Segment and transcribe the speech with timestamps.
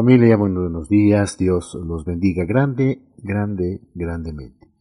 [0.00, 4.72] Familia, buenos días, Dios los bendiga grande, grande, grandemente.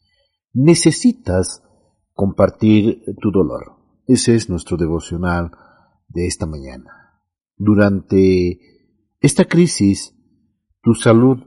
[0.54, 1.64] Necesitas
[2.14, 3.78] compartir tu dolor.
[4.06, 5.50] Ese es nuestro devocional
[6.08, 7.24] de esta mañana.
[7.56, 8.60] Durante
[9.20, 10.16] esta crisis,
[10.84, 11.40] tu salud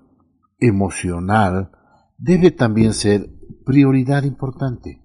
[0.58, 1.70] emocional
[2.18, 3.30] debe también ser
[3.64, 5.00] prioridad importante.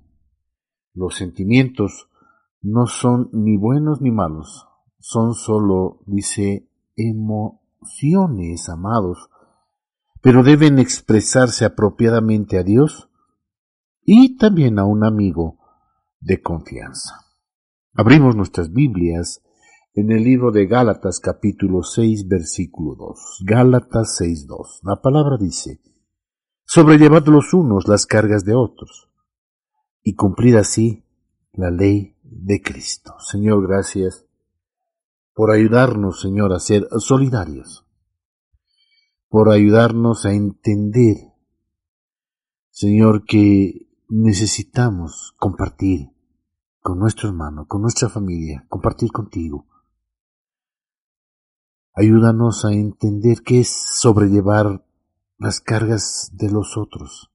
[0.95, 2.09] Los sentimientos
[2.63, 4.65] no son ni buenos ni malos,
[4.97, 7.64] son solo, dice, emocionales
[8.69, 9.29] amados,
[10.21, 13.09] pero deben expresarse apropiadamente a Dios
[14.01, 15.57] y también a un amigo
[16.19, 17.15] de confianza.
[17.93, 19.41] Abrimos nuestras Biblias
[19.93, 23.43] en el libro de Gálatas capítulo 6 versículo 2.
[23.45, 24.79] Gálatas 6.2.
[24.83, 25.81] La palabra dice,
[26.65, 29.09] sobrellevad los unos las cargas de otros
[30.03, 31.05] y cumplid así
[31.53, 33.15] la ley de Cristo.
[33.19, 34.24] Señor, gracias
[35.35, 37.85] por ayudarnos, Señor, a ser solidarios,
[39.27, 41.17] por ayudarnos a entender,
[42.69, 46.09] Señor, que necesitamos compartir
[46.79, 49.67] con nuestro hermano, con nuestra familia, compartir contigo.
[51.93, 54.85] Ayúdanos a entender qué es sobrellevar
[55.37, 57.29] las cargas de los otros,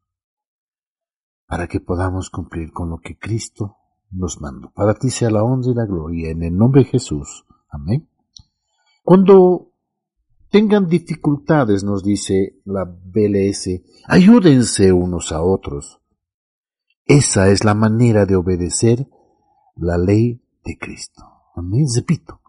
[1.46, 3.76] para que podamos cumplir con lo que Cristo
[4.10, 4.72] nos mandó.
[4.72, 7.44] Para ti sea la honra y la gloria, en el nombre de Jesús.
[7.70, 8.08] Amén.
[9.02, 9.72] Cuando
[10.50, 16.00] tengan dificultades, nos dice la BLS, ayúdense unos a otros.
[17.06, 19.08] Esa es la manera de obedecer
[19.76, 21.22] la ley de Cristo.
[21.56, 21.86] Amén.
[21.94, 22.40] Repito.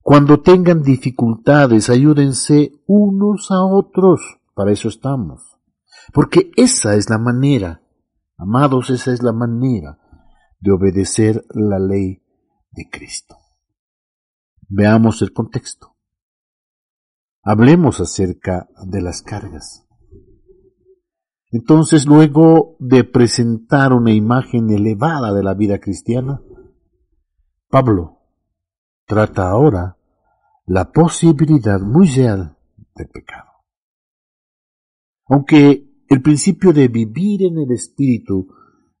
[0.00, 4.20] Cuando tengan dificultades, ayúdense unos a otros.
[4.54, 5.58] Para eso estamos.
[6.12, 7.82] Porque esa es la manera,
[8.36, 9.98] amados, esa es la manera
[10.60, 12.22] de obedecer la ley
[12.72, 13.36] de Cristo.
[14.76, 15.94] Veamos el contexto.
[17.44, 19.86] Hablemos acerca de las cargas.
[21.52, 26.42] Entonces, luego de presentar una imagen elevada de la vida cristiana,
[27.68, 28.18] Pablo
[29.06, 29.96] trata ahora
[30.66, 32.58] la posibilidad muy real
[32.96, 33.50] del pecado.
[35.26, 38.48] Aunque el principio de vivir en el Espíritu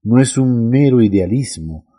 [0.04, 1.93] no es un mero idealismo,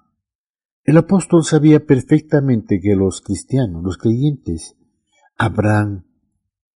[0.85, 4.77] el apóstol sabía perfectamente que los cristianos, los creyentes,
[5.35, 6.05] habrán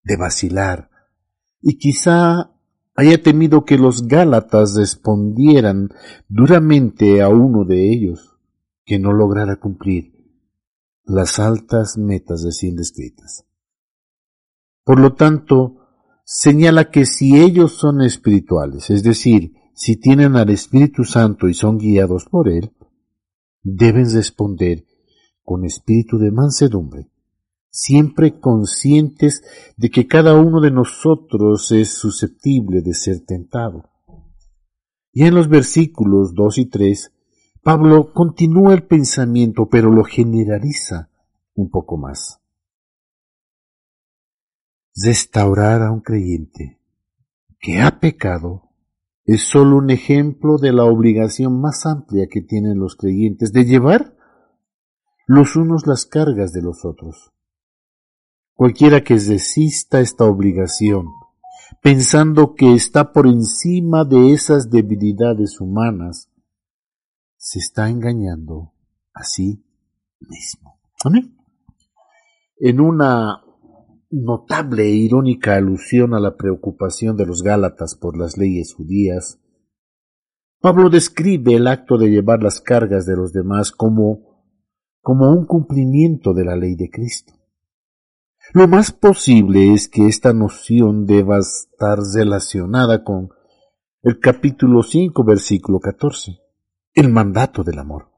[0.03, 0.89] de vacilar
[1.61, 2.51] y quizá
[2.95, 5.89] haya temido que los Gálatas respondieran
[6.27, 8.35] duramente a uno de ellos
[8.83, 10.19] que no lograra cumplir
[11.05, 13.45] las altas metas recién descritas.
[14.83, 15.77] Por lo tanto,
[16.23, 21.77] señala que si ellos son espirituales, es decir, si tienen al Espíritu Santo y son
[21.77, 22.73] guiados por Él,
[23.63, 24.85] deben responder
[25.43, 27.09] con espíritu de mansedumbre,
[27.69, 29.41] siempre conscientes
[29.77, 33.89] de que cada uno de nosotros es susceptible de ser tentado.
[35.11, 37.11] Y en los versículos 2 y 3,
[37.63, 41.09] Pablo continúa el pensamiento, pero lo generaliza
[41.55, 42.39] un poco más.
[44.95, 46.79] Restaurar a un creyente
[47.59, 48.68] que ha pecado
[49.31, 54.15] es sólo un ejemplo de la obligación más amplia que tienen los creyentes de llevar
[55.27, 57.31] los unos las cargas de los otros.
[58.55, 61.05] Cualquiera que desista esta obligación,
[61.79, 66.31] pensando que está por encima de esas debilidades humanas,
[67.37, 68.73] se está engañando
[69.13, 69.63] a sí
[70.21, 70.79] mismo.
[71.05, 71.37] Amén.
[72.57, 73.43] En una
[74.11, 79.39] notable e irónica alusión a la preocupación de los Gálatas por las leyes judías,
[80.61, 84.43] Pablo describe el acto de llevar las cargas de los demás como,
[85.01, 87.33] como un cumplimiento de la ley de Cristo.
[88.53, 93.29] Lo más posible es que esta noción deba estar relacionada con
[94.01, 96.39] el capítulo 5, versículo 14,
[96.93, 98.09] el mandato del amor.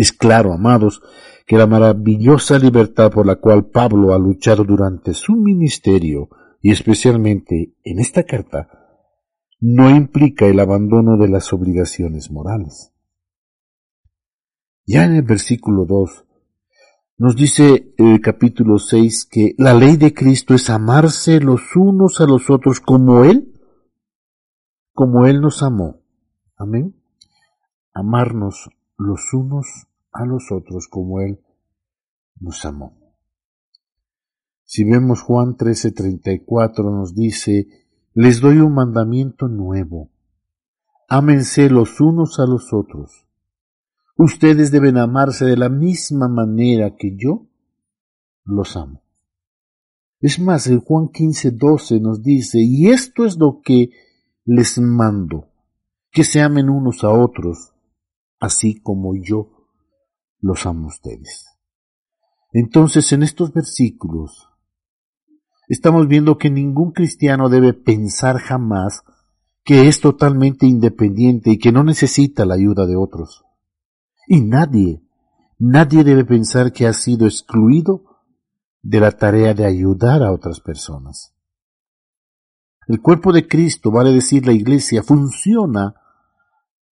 [0.00, 1.02] Es claro, amados,
[1.46, 6.30] que la maravillosa libertad por la cual Pablo ha luchado durante su ministerio,
[6.62, 8.70] y especialmente en esta carta,
[9.60, 12.94] no implica el abandono de las obligaciones morales.
[14.86, 16.24] Ya en el versículo 2
[17.18, 22.24] nos dice el capítulo 6 que la ley de Cristo es amarse los unos a
[22.24, 23.52] los otros como Él,
[24.94, 26.00] como Él nos amó.
[26.56, 26.96] Amén.
[27.92, 31.40] Amarnos los unos a los otros como Él
[32.38, 32.98] nos amó.
[34.64, 37.66] Si vemos Juan 13:34 nos dice,
[38.14, 40.10] les doy un mandamiento nuevo.
[41.08, 43.26] Ámense los unos a los otros.
[44.16, 47.48] Ustedes deben amarse de la misma manera que yo
[48.44, 49.02] los amo.
[50.20, 53.90] Es más, el Juan 15, 12 nos dice, y esto es lo que
[54.44, 55.48] les mando,
[56.10, 57.72] que se amen unos a otros,
[58.38, 59.59] así como yo
[60.40, 61.46] los amo ustedes.
[62.52, 64.48] Entonces, en estos versículos,
[65.68, 69.02] estamos viendo que ningún cristiano debe pensar jamás
[69.64, 73.44] que es totalmente independiente y que no necesita la ayuda de otros.
[74.26, 75.02] Y nadie,
[75.58, 78.04] nadie debe pensar que ha sido excluido
[78.82, 81.34] de la tarea de ayudar a otras personas.
[82.88, 85.94] El cuerpo de Cristo, vale decir la iglesia, funciona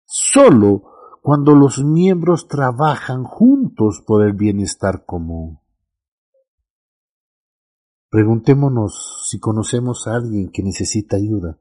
[0.06, 0.91] solo
[1.22, 5.60] cuando los miembros trabajan juntos por el bienestar común.
[8.10, 11.60] Preguntémonos si conocemos a alguien que necesita ayuda.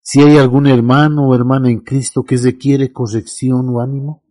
[0.00, 4.22] Si hay algún hermano o hermana en Cristo que requiere corrección o ánimo.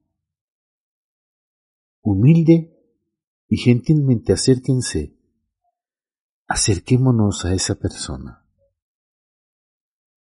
[2.02, 2.74] Humilde
[3.50, 5.18] y gentilmente acérquense,
[6.48, 8.46] acerquémonos a esa persona.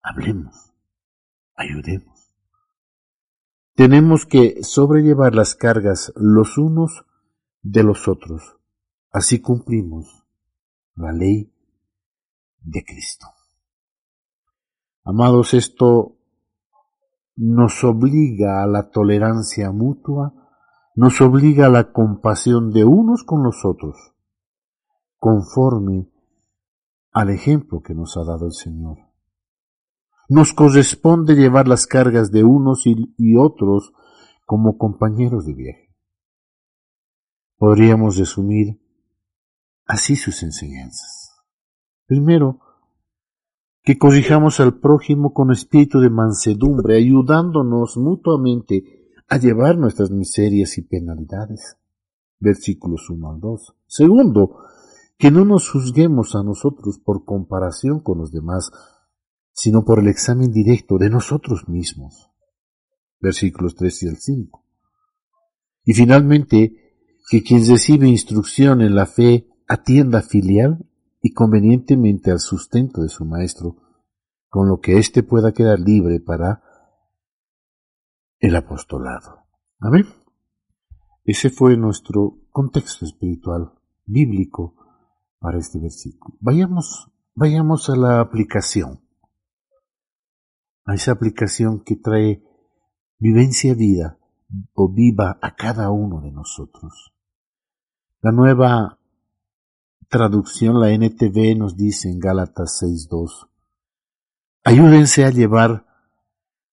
[0.03, 0.73] Hablemos,
[1.55, 2.18] ayudemos.
[3.79, 7.07] Tenemos que sobrellevar las cargas los unos
[7.63, 8.59] de los otros.
[9.13, 10.27] Así cumplimos
[10.97, 11.55] la ley
[12.61, 13.29] de Cristo.
[15.05, 16.17] Amados, esto
[17.37, 20.35] nos obliga a la tolerancia mutua
[20.97, 23.95] nos obliga a la compasión de unos con los otros,
[25.17, 26.11] conforme
[27.13, 29.08] al ejemplo que nos ha dado el Señor.
[30.29, 33.93] Nos corresponde llevar las cargas de unos y, otros
[34.45, 35.95] como compañeros de viaje.
[37.57, 38.79] Podríamos resumir
[39.87, 41.33] así sus enseñanzas.
[42.07, 42.61] Primero,
[43.83, 50.83] que corrijamos al prójimo con espíritu de mansedumbre, ayudándonos mutuamente a llevar nuestras miserias y
[50.83, 51.79] penalidades.
[52.39, 53.77] Versículos 1 al 2.
[53.87, 54.59] Segundo,
[55.17, 58.71] que no nos juzguemos a nosotros por comparación con los demás,
[59.61, 62.31] sino por el examen directo de nosotros mismos.
[63.21, 64.65] Versículos 3 y al 5.
[65.83, 66.95] Y finalmente,
[67.29, 70.89] que quien recibe instrucción en la fe atienda filial
[71.21, 73.77] y convenientemente al sustento de su maestro,
[74.49, 76.63] con lo que éste pueda quedar libre para
[78.39, 79.45] el apostolado.
[79.81, 80.07] Amén.
[81.25, 83.73] Ese fue nuestro contexto espiritual
[84.07, 84.77] bíblico
[85.41, 86.37] para este versículo.
[86.41, 89.08] Vayamos, vayamos a la aplicación.
[90.89, 92.43] A esa aplicación que trae
[93.19, 94.19] vivencia vida
[94.73, 97.13] o viva a cada uno de nosotros.
[98.23, 98.99] La nueva
[100.09, 103.51] traducción, la NTV, nos dice en Gálatas 6.2,
[104.65, 105.85] ayúdense a llevar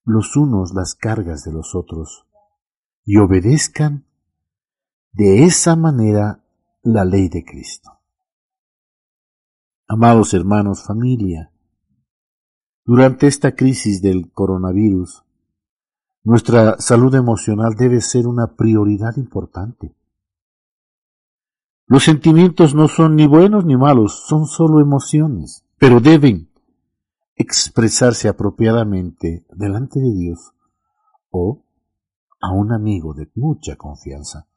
[0.06, 2.26] los unos las cargas de los otros
[3.04, 4.06] y obedezcan
[5.12, 6.42] de esa manera
[6.84, 7.92] la ley de Cristo.
[9.90, 11.52] Amados hermanos, familia,
[12.86, 15.24] durante esta crisis del coronavirus,
[16.24, 19.96] nuestra salud emocional debe ser una prioridad importante.
[21.88, 26.50] Los sentimientos no son ni buenos ni malos, son solo emociones, pero deben
[27.36, 30.54] expresarse apropiadamente delante de Dios
[31.30, 31.64] o
[32.40, 34.48] a un amigo de mucha confianza.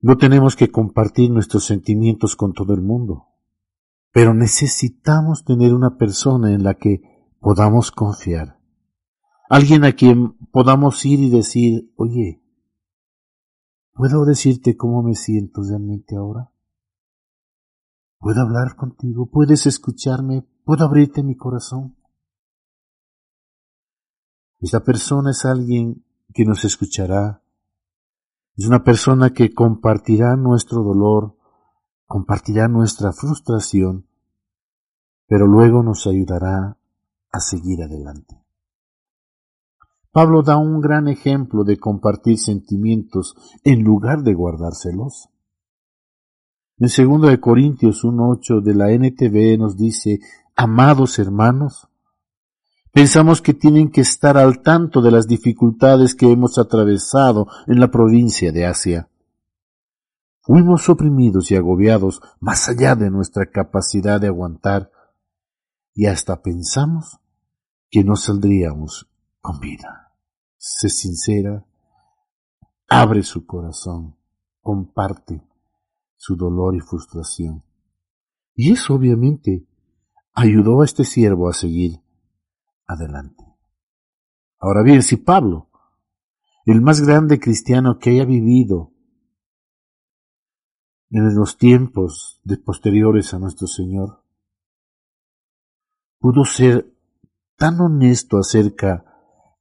[0.00, 3.26] No tenemos que compartir nuestros sentimientos con todo el mundo,
[4.14, 7.02] pero necesitamos tener una persona en la que
[7.40, 8.60] podamos confiar,
[9.50, 12.40] alguien a quien podamos ir y decir, oye,
[13.92, 16.52] ¿puedo decirte cómo me siento realmente ahora?
[18.20, 19.26] ¿Puedo hablar contigo?
[19.26, 20.46] ¿Puedes escucharme?
[20.64, 21.96] ¿Puedo abrirte mi corazón?
[24.60, 27.42] Esta persona es alguien que nos escuchará.
[28.56, 31.36] Es una persona que compartirá nuestro dolor,
[32.06, 34.06] compartirá nuestra frustración,
[35.26, 36.76] pero luego nos ayudará
[37.32, 38.44] a seguir adelante.
[40.14, 43.34] Pablo da un gran ejemplo de compartir sentimientos
[43.64, 45.28] en lugar de guardárselos.
[46.78, 50.20] En 2 de Corintios 1.8 de la NTV nos dice,
[50.54, 51.88] amados hermanos,
[52.92, 57.90] pensamos que tienen que estar al tanto de las dificultades que hemos atravesado en la
[57.90, 59.08] provincia de Asia.
[60.46, 64.90] Fuimos oprimidos y agobiados más allá de nuestra capacidad de aguantar
[65.94, 67.18] y hasta pensamos
[67.88, 69.10] que no saldríamos
[69.40, 70.12] con vida.
[70.58, 71.64] Sé sincera,
[72.88, 74.16] abre su corazón,
[74.60, 75.42] comparte
[76.14, 77.64] su dolor y frustración.
[78.54, 79.66] Y eso obviamente
[80.34, 82.02] ayudó a este siervo a seguir
[82.86, 83.44] adelante.
[84.58, 85.70] Ahora bien, si Pablo,
[86.66, 88.93] el más grande cristiano que haya vivido,
[91.10, 94.22] en los tiempos de posteriores a nuestro Señor,
[96.18, 96.92] pudo ser
[97.56, 99.04] tan honesto acerca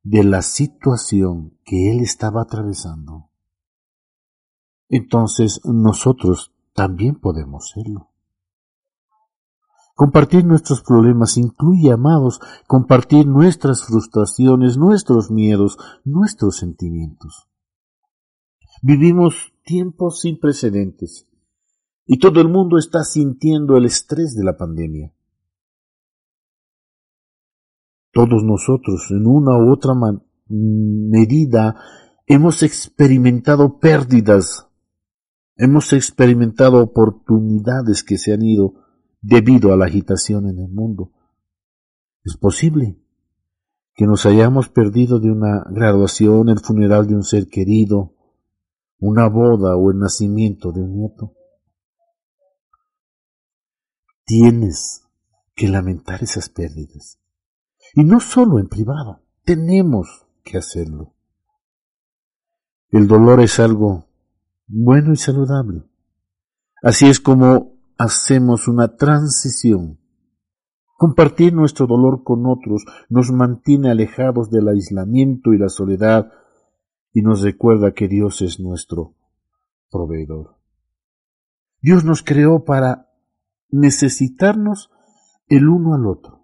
[0.01, 3.29] de la situación que él estaba atravesando,
[4.89, 8.09] entonces nosotros también podemos serlo.
[9.95, 17.47] Compartir nuestros problemas incluye, amados, compartir nuestras frustraciones, nuestros miedos, nuestros sentimientos.
[18.81, 21.27] Vivimos tiempos sin precedentes
[22.05, 25.13] y todo el mundo está sintiendo el estrés de la pandemia.
[28.12, 29.93] Todos nosotros, en una u otra
[30.48, 31.75] medida,
[32.27, 34.67] hemos experimentado pérdidas,
[35.55, 38.75] hemos experimentado oportunidades que se han ido
[39.22, 41.12] debido a la agitación en el mundo.
[42.24, 43.00] Es posible
[43.95, 48.15] que nos hayamos perdido de una graduación, el funeral de un ser querido,
[49.00, 51.33] una boda o el nacimiento de un nieto.
[54.25, 55.07] Tienes
[55.55, 57.19] que lamentar esas pérdidas.
[57.93, 61.13] Y no solo en privado, tenemos que hacerlo.
[62.89, 64.07] El dolor es algo
[64.67, 65.83] bueno y saludable.
[66.81, 69.99] Así es como hacemos una transición.
[70.97, 76.31] Compartir nuestro dolor con otros nos mantiene alejados del aislamiento y la soledad
[77.13, 79.15] y nos recuerda que Dios es nuestro
[79.91, 80.57] proveedor.
[81.81, 83.12] Dios nos creó para
[83.73, 84.91] necesitarnos
[85.47, 86.43] el uno al otro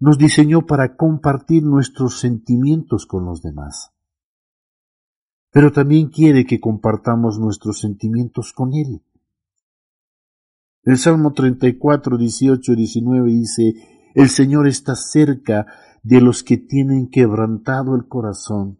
[0.00, 3.92] nos diseñó para compartir nuestros sentimientos con los demás.
[5.52, 9.02] Pero también quiere que compartamos nuestros sentimientos con Él.
[10.84, 13.74] El Salmo 34, 18 y 19 dice,
[14.14, 15.66] El Señor está cerca
[16.02, 18.78] de los que tienen quebrantado el corazón.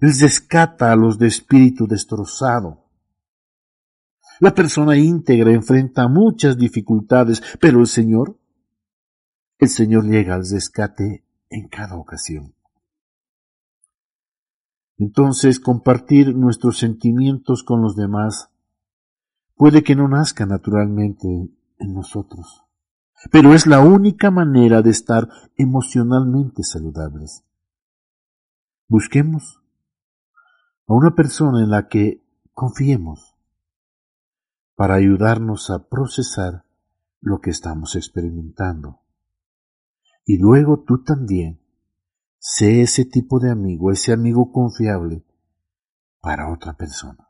[0.00, 2.81] Él rescata a los de espíritu destrozado.
[4.42, 8.40] La persona íntegra enfrenta muchas dificultades, pero el Señor
[9.60, 12.52] el Señor llega al rescate en cada ocasión.
[14.98, 18.50] Entonces, compartir nuestros sentimientos con los demás
[19.54, 21.28] puede que no nazca naturalmente
[21.78, 22.64] en nosotros,
[23.30, 27.44] pero es la única manera de estar emocionalmente saludables.
[28.88, 29.62] Busquemos
[30.88, 32.20] a una persona en la que
[32.52, 33.31] confiemos
[34.82, 36.64] para ayudarnos a procesar
[37.20, 38.98] lo que estamos experimentando.
[40.26, 41.60] Y luego tú también,
[42.40, 45.24] sé ese tipo de amigo, ese amigo confiable
[46.20, 47.28] para otra persona.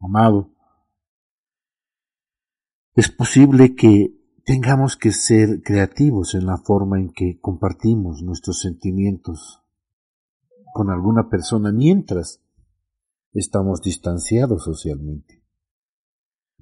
[0.00, 0.50] Amado,
[2.96, 9.62] es posible que tengamos que ser creativos en la forma en que compartimos nuestros sentimientos
[10.74, 12.42] con alguna persona mientras
[13.32, 15.41] estamos distanciados socialmente.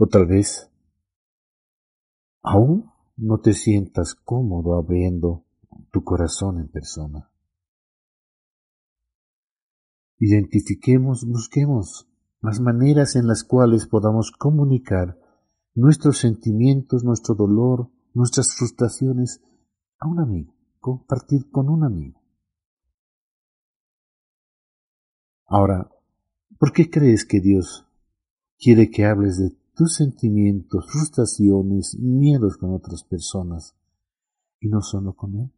[0.03, 0.73] Otra vez,
[2.43, 5.45] aún no te sientas cómodo abriendo
[5.91, 7.31] tu corazón en persona.
[10.19, 12.09] Identifiquemos, busquemos
[12.41, 15.19] las maneras en las cuales podamos comunicar
[15.75, 19.43] nuestros sentimientos, nuestro dolor, nuestras frustraciones
[19.99, 22.23] a un amigo, compartir con un amigo.
[25.45, 25.91] Ahora,
[26.59, 27.87] ¿por qué crees que Dios
[28.59, 33.75] quiere que hables de tus sentimientos, frustraciones, miedos con otras personas
[34.61, 35.51] y no solo con Él?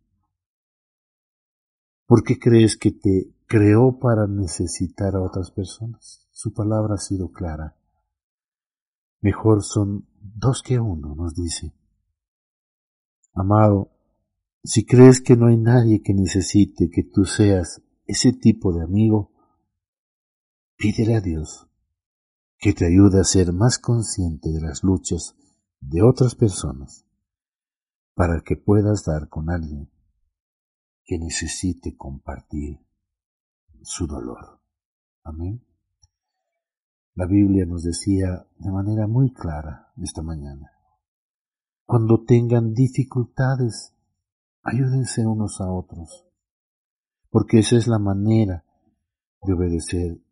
[2.06, 6.28] ¿Por qué crees que te creó para necesitar a otras personas?
[6.30, 7.76] Su palabra ha sido clara.
[9.22, 11.74] Mejor son dos que uno, nos dice.
[13.34, 13.90] Amado,
[14.62, 19.32] si crees que no hay nadie que necesite que tú seas ese tipo de amigo,
[20.76, 21.71] pídele a Dios
[22.62, 25.34] que te ayude a ser más consciente de las luchas
[25.80, 27.04] de otras personas
[28.14, 29.90] para que puedas dar con alguien
[31.02, 32.78] que necesite compartir
[33.82, 34.60] su dolor.
[35.24, 35.66] Amén.
[37.16, 40.70] La Biblia nos decía de manera muy clara esta mañana,
[41.84, 43.92] cuando tengan dificultades,
[44.62, 46.28] ayúdense unos a otros,
[47.28, 48.64] porque esa es la manera
[49.42, 50.22] de obedecer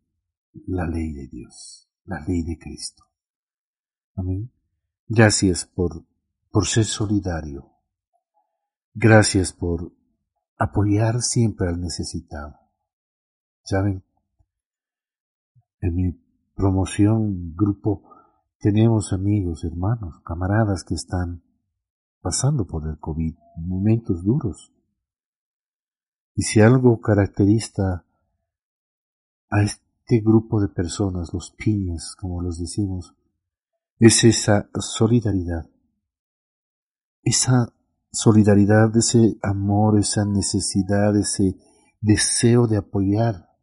[0.65, 3.03] la ley de Dios la ley de Cristo.
[4.15, 4.51] Amén.
[5.07, 6.05] Gracias por,
[6.51, 7.69] por ser solidario.
[8.93, 9.91] Gracias por
[10.57, 12.59] apoyar siempre al necesitado.
[13.63, 14.03] ¿Saben?
[15.79, 16.11] En mi
[16.55, 18.03] promoción, grupo,
[18.59, 21.43] tenemos amigos, hermanos, camaradas que están
[22.21, 24.71] pasando por el COVID, momentos duros.
[26.35, 28.05] Y si algo caracteriza
[29.49, 33.15] a este este grupo de personas, los piñas, como los decimos,
[33.97, 35.69] es esa solidaridad,
[37.23, 37.73] esa
[38.11, 41.55] solidaridad, ese amor, esa necesidad, ese
[42.01, 43.55] deseo de apoyar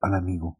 [0.00, 0.58] al amigo.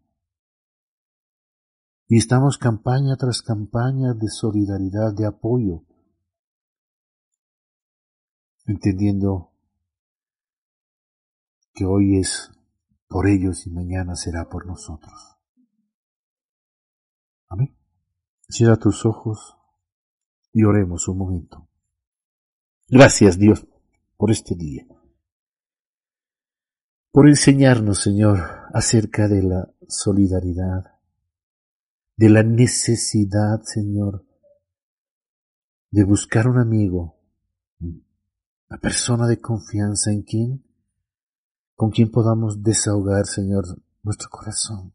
[2.07, 5.83] Y estamos campaña tras campaña de solidaridad, de apoyo,
[8.67, 9.51] entendiendo
[11.75, 12.53] que hoy es
[13.09, 15.37] por ellos y mañana será por nosotros.
[17.49, 17.77] Amén.
[18.49, 19.57] Cierra tus ojos
[20.53, 21.69] y oremos un momento.
[22.87, 23.67] Gracias Dios
[24.17, 24.87] por este día,
[27.13, 28.39] por enseñarnos, Señor,
[28.73, 30.99] acerca de la solidaridad,
[32.17, 34.27] de la necesidad, Señor,
[35.91, 37.21] de buscar un amigo,
[37.81, 40.68] una persona de confianza en quien
[41.79, 43.65] con quien podamos desahogar, Señor,
[44.03, 44.93] nuestro corazón,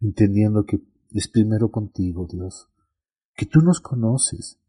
[0.00, 0.80] entendiendo que
[1.10, 2.68] es primero contigo, Dios,
[3.34, 4.60] que tú nos conoces,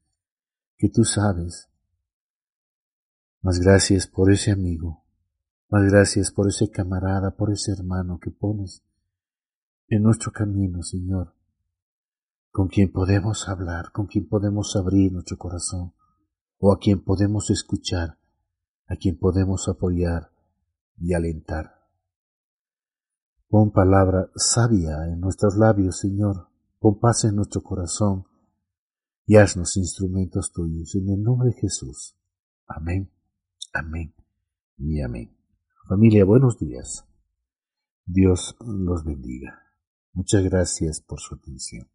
[0.75, 1.69] que tú sabes.
[3.43, 5.03] Más gracias por ese amigo,
[5.69, 8.81] más gracias por ese camarada, por ese hermano que pones
[9.89, 11.35] en nuestro camino, Señor,
[12.51, 15.93] con quien podemos hablar, con quien podemos abrir nuestro corazón,
[16.57, 18.17] o a quien podemos escuchar,
[18.87, 20.32] a quien podemos apoyar,
[20.97, 21.83] y alentar.
[23.47, 26.47] Pon palabra sabia en nuestros labios, Señor,
[26.79, 28.25] pon paz en nuestro corazón
[29.25, 30.95] y haznos instrumentos tuyos.
[30.95, 32.15] En el nombre de Jesús.
[32.67, 33.11] Amén,
[33.73, 34.13] amén
[34.77, 35.37] y amén.
[35.87, 37.05] Familia, buenos días.
[38.05, 39.59] Dios los bendiga.
[40.13, 41.87] Muchas gracias por su atención.